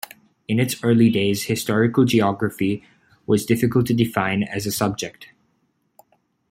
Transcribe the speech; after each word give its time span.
In 0.47 0.59
its 0.59 0.83
early 0.83 1.11
days, 1.11 1.43
historical 1.43 2.05
geography 2.05 2.83
was 3.27 3.45
difficult 3.45 3.85
to 3.85 3.93
define 3.93 4.41
as 4.41 4.65
a 4.65 4.71
subject. 4.71 5.27